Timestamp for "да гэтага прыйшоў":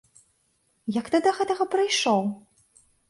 1.27-2.21